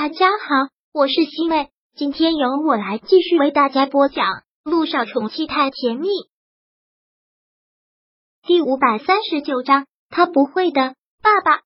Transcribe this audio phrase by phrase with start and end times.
[0.00, 4.26] 大家好，我是西妹，今天由我来继续为大家播讲
[4.62, 6.06] 《陆少宠妻太甜蜜》
[8.46, 9.86] 第五百三十九章。
[10.08, 11.62] 他不会的，爸爸。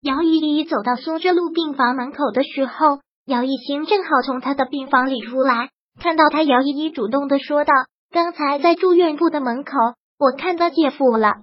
[0.00, 5.68] 姚依依走到苏之路病房门口的时候，姚一兴正好从他的病房里出来，
[6.00, 7.74] 看到他，姚依依主动的说道
[8.10, 9.72] ：“刚才在住院部的门口，
[10.18, 11.42] 我看到姐夫了，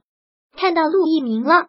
[0.57, 1.67] 看到陆一鸣了。”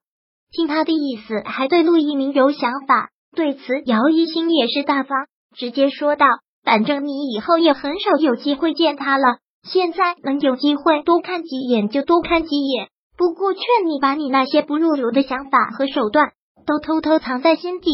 [0.50, 3.10] 听他的意思，还对陆一鸣有想法。
[3.36, 6.26] 对此，姚一星也是大方，直接说道
[6.64, 12.88] ：“反正你以后也很少有机会见他了，现在能有机会多看几眼就多看几眼。
[13.18, 16.32] 不过，劝你把你那些不入流的想法和手段
[16.66, 17.90] 都偷偷藏在心底，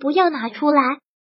[0.00, 0.80] 不要拿出来。”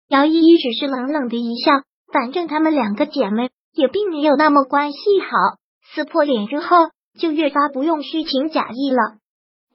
[0.08, 1.82] 姚依依只是冷冷的一笑，
[2.14, 5.58] 反正她们两个姐妹也并没有那么关系好。
[5.96, 9.18] 撕破脸之后，就越发不用虚情假意了。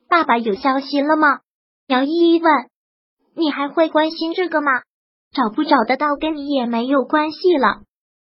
[0.09, 1.41] 爸爸有消息了吗？
[1.89, 2.72] 姚依依问。
[3.35, 4.71] 你还会关心这个吗？
[5.33, 7.83] 找不找得到跟你也没有关系了。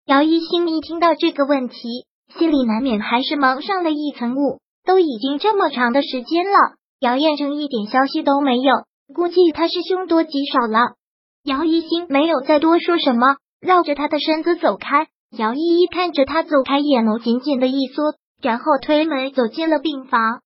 [0.05, 2.05] 姚一星一听到这个问题，
[2.37, 4.59] 心里难免还是蒙上了一层雾。
[4.85, 6.57] 都已经这么长的时间了，
[6.99, 8.71] 姚彦成一点消息都没有，
[9.15, 10.93] 估计他是凶多吉少了。
[11.43, 15.07] 姚一星没有再多说什么，绕着他的身子走开。
[15.35, 20.41] 姚依依看着他走开，眼眸紧紧的一缩，然后推门走进了病房。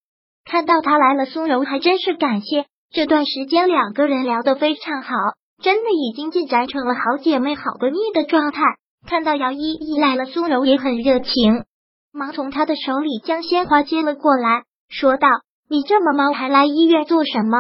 [0.46, 2.66] 看到他来了，苏柔还真是感谢。
[2.92, 5.14] 这段时间两个人聊得非常好，
[5.62, 8.64] 真的已经进展成了好姐妹、好闺蜜的状态。
[9.08, 11.66] 看到姚依依来了，苏柔也很热情，
[12.12, 15.28] 忙从她的手里将鲜花接了过来，说道
[15.70, 17.60] ：“你这么忙，还来医院做什么？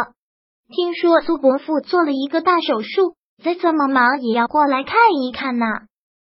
[0.75, 5.65] 听说苏伯父做了一个大手术，再这么忙也要过来看一看呢。”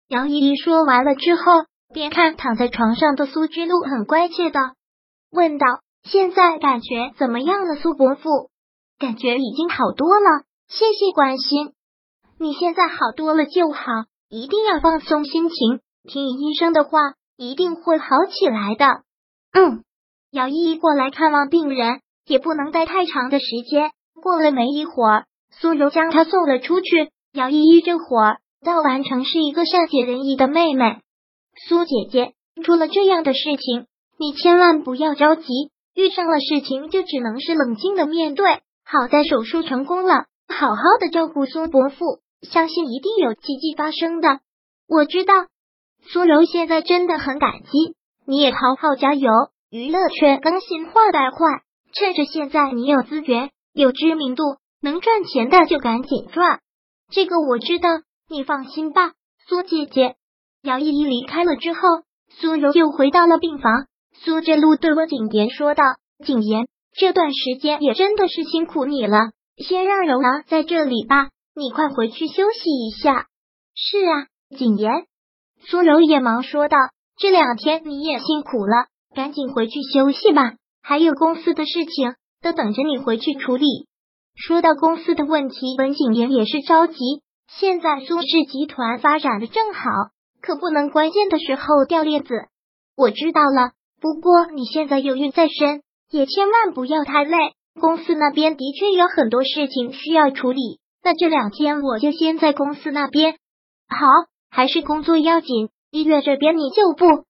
[0.08, 1.42] 姚依依说完了之后，
[1.92, 4.61] 便看躺在床上的苏之路，很关切的
[5.33, 5.67] 问道
[6.08, 8.30] ：“现在感觉怎么样了，苏伯父？”
[9.03, 11.72] 感觉已经好多了，谢谢关心。
[12.39, 13.83] 你现在好多了就好，
[14.28, 19.03] 一定要放松心情，听医生的话，一定会好起来的。
[19.52, 19.83] 嗯，
[20.30, 23.90] 姚依依过来看望病人，也不能待太长的时间。
[24.23, 27.11] 过了没一会儿，苏柔将她送了出去。
[27.33, 31.01] 姚依依这会儿倒完成是一个善解人意的妹妹。
[31.67, 33.86] 苏姐姐，出了这样的事情，
[34.17, 38.63] 你千万不要着急，遇上了事情就只能是冷静的面对。
[38.85, 44.41] 好在手术成功了，好好的照顾苏伯父，相信一定有奇迹发生的。
[44.89, 45.35] 我知道，
[46.07, 49.31] 苏柔现在真的很感激，你也好好加油。
[49.70, 51.63] 娱乐圈更新换代快，
[51.95, 54.43] 趁着现在你有资源、有知名度、
[54.83, 56.61] 能赚钱的就赶紧赚。
[57.11, 57.89] 这个我知道，
[58.29, 59.13] 你放心吧，
[59.49, 60.17] 苏姐姐。
[60.63, 61.81] 姚依依离开了之后，
[62.29, 63.87] 苏柔又回到了病房。
[64.13, 65.83] 苏振路对温景言说道
[66.25, 73.27] ：“景言。”这段时间也真的是辛苦你了，先让柔儿在这里吧，你快回去休息一下。
[73.75, 74.27] 是啊，
[74.57, 75.07] 景言，
[75.67, 76.77] 苏柔也忙说道
[77.19, 80.55] ：“这两天你也辛苦了，赶紧回去休息吧。
[80.83, 83.67] 还有公司的事情都等着你回去处理。”
[84.36, 86.95] 说到公司的问题，文景言也是着急。
[87.48, 89.91] 现在苏氏集团发展的正好，
[90.41, 92.35] 可不能关键的时候掉链子。
[92.97, 95.83] 我知道了，不过你现在有孕在身。
[96.12, 97.36] 也千万不要太累，
[97.80, 100.78] 公司那边的确有很多事情需要处理。
[101.02, 103.33] 那这两天我就先在公司那边。
[103.89, 104.06] 好，
[104.51, 105.70] 还是工作要紧。
[105.90, 107.24] 医院这边你就不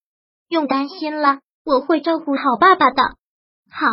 [0.48, 3.02] 用担心了，我会照顾好爸爸的。
[3.70, 3.86] 好，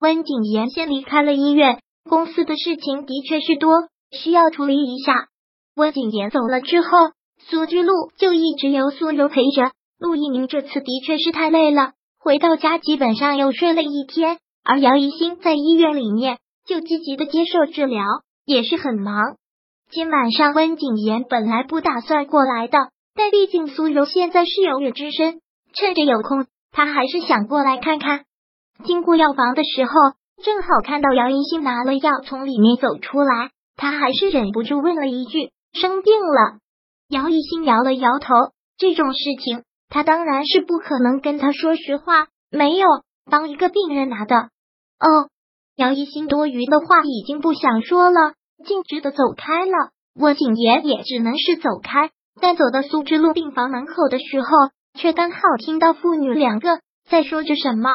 [0.00, 5.28] 温景言先离开了医院，公司的事情的确是多，需要处理一下。
[5.76, 6.88] 温景言走了之后，
[7.38, 9.70] 苏之路就一直由苏柔陪着。
[9.98, 11.92] 陆一鸣这次的确是太累了。
[12.26, 18.02] 回到家，基本上又睡了一天，而姚一新在医院里面就积极的接受治疗，
[18.44, 19.36] 也是很忙。
[19.92, 22.78] 今晚上温景言本来不打算过来的，
[23.14, 25.40] 但毕竟苏柔现在是有孕之身，
[25.72, 28.24] 趁着有空，他还是想过来看看。
[28.82, 29.92] 经过药房的时候，
[30.42, 36.58] 正好看到姚一新拿了药从里面走出来，他还是忍不住问了一句：“生病了？”
[37.08, 38.34] 姚一新摇了摇头，
[38.78, 39.62] 这种事情。
[39.88, 42.86] 他当然是不可能跟他说实话，没有
[43.30, 44.36] 帮一个病人拿的。
[44.98, 45.28] 哦，
[45.76, 48.34] 姚一新多余的话已经不想说了，
[48.64, 49.90] 径直的走开了。
[50.14, 52.10] 温景言也只能是走开，
[52.40, 54.48] 但走到苏之路病房门口的时候，
[54.94, 57.90] 却刚好听到父女两个在说着什么。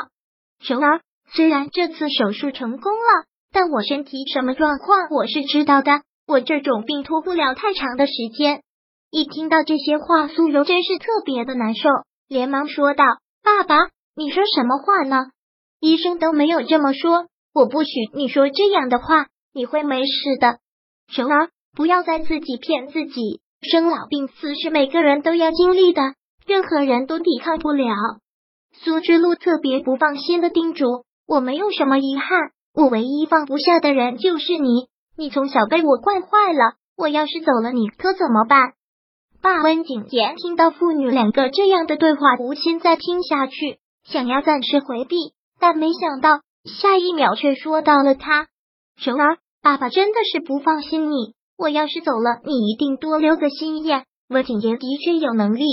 [0.59, 1.01] 熊儿，
[1.33, 8.61] 虽然这次手术成功了，但我身体什么状况我是知道的，我这种病拖不了太长的时间。
[9.11, 11.89] 一听到这些话，苏柔真是特别的难受，
[12.29, 13.03] 连忙说道
[13.43, 13.75] ：“爸爸，
[14.15, 15.25] 你说什么话呢？
[15.81, 20.59] 医生都没有这么说，我不许你说这样的话，你会没事的。”
[21.13, 23.41] 柔儿，不要再自己骗自己。
[23.61, 26.01] 生老病死是每个人都要经历的，
[26.47, 27.93] 任何人都抵抗不了。
[28.71, 30.85] 苏之路特别不放心的叮嘱
[31.27, 34.87] ：“我没有什么遗憾，我唯一放不下的人就是你。
[35.17, 38.71] 你从小被我惯坏了，我要是走了，你可怎么办？”
[39.41, 45.15] 爸温景言听到父女两个这样的对话，无心再听下去，想要暂时回避，
[45.59, 48.47] 但没想到下一秒却说到了他
[49.01, 51.33] ：“熊儿，爸爸真的是不放心你。
[51.57, 55.65] 我要是走了，你一定多留个心眼。”温景言的确有能力，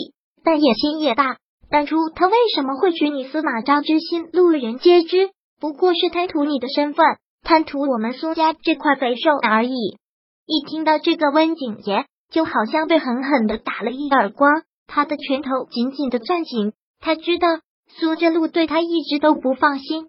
[0.42, 1.36] 但野心也大。
[1.70, 5.28] 当初他为什么会娶你司马昭之心，路人皆知，
[5.60, 7.04] 不过是贪图你的身份，
[7.42, 9.98] 贪图我们苏家这块肥肉而已。
[10.46, 16.72] 一听到这个，温景言就好像被狠狠的打了一耳光，他的拳头紧紧的攥紧。
[17.00, 17.48] 他知道
[17.86, 20.08] 苏之路对他一直都不放心。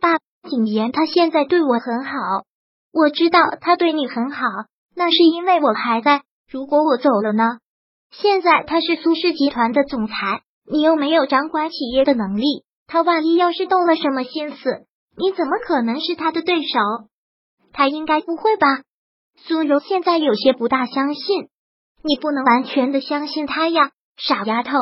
[0.00, 0.18] 爸，
[0.48, 2.12] 景言他现在对我很好，
[2.92, 4.44] 我知道他对你很好，
[4.94, 6.22] 那是因为我还在。
[6.50, 7.58] 如果我走了呢？
[8.10, 10.42] 现在他是苏氏集团的总裁。
[10.72, 14.86] 你又没有掌管企业的能力，他万一要是动了什么心思，
[15.16, 16.78] 你怎么可能是他的对手？
[17.72, 18.82] 他应该不会吧？
[19.46, 21.48] 苏柔现在有些不大相信，
[22.02, 24.72] 你不能完全的相信他呀，傻丫头。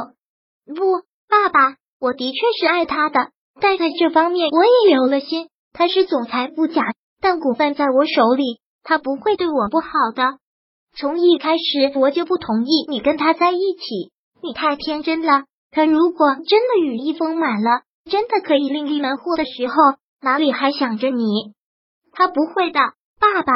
[0.66, 5.48] 不，爸爸，我的确是爱他的，但在这方面我也留了心。
[5.72, 6.82] 他是总裁不假，
[7.20, 10.38] 但股份在我手里，他不会对我不好的。
[10.96, 14.12] 从一开始我就不同意你跟他在一起，
[14.42, 15.44] 你太天真了。
[15.70, 19.74] 他如果真的羽翼丰满了，真的可以另立门户的时候，
[20.20, 21.52] 哪里还想着你？
[22.12, 22.80] 他不会的，
[23.20, 23.52] 爸爸，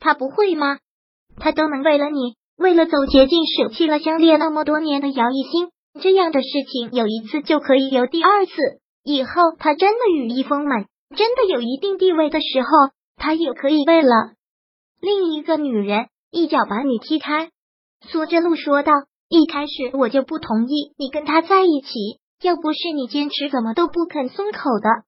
[0.00, 0.78] 他不会吗？
[1.36, 5.70] 他都能为了你，为了走捷径，舍弃了相恋那么多年的姚一星，
[6.00, 8.52] 这样的事情有一次就可以有第二次。
[9.02, 10.86] 以后他真的羽翼丰满，
[11.16, 12.68] 真的有一定地位的时候，
[13.16, 14.34] 他也可以为了
[15.00, 17.50] 另一个女人一脚把你踢开。
[18.08, 18.92] 苏之路说道。
[19.26, 25.04] 一开始我就不同意你跟他在一起，要不是你坚持，怎么都不肯松口的。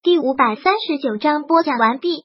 [0.00, 2.24] 第五百三十九章播讲完毕。